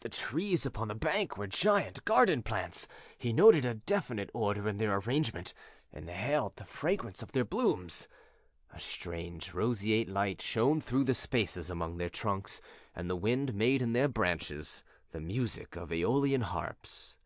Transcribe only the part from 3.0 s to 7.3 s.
he noted a definite order in their arrangement, inhaled the fragrance of